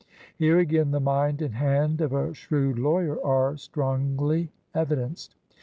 Here 0.35 0.57
again 0.57 0.89
the 0.89 0.99
mind 0.99 1.43
and 1.43 1.53
hand 1.53 2.01
of 2.01 2.11
a 2.11 2.33
shrewd 2.33 2.79
lawyer 2.79 3.23
are 3.23 3.55
strongly 3.55 4.51
evidenced. 4.73 5.35